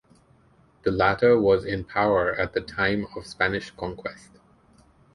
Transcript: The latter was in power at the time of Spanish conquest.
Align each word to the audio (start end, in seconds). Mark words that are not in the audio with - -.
The 0.81 0.89
latter 0.89 1.39
was 1.39 1.63
in 1.63 1.83
power 1.83 2.33
at 2.33 2.53
the 2.53 2.61
time 2.61 3.05
of 3.15 3.27
Spanish 3.27 3.69
conquest. 3.69 4.31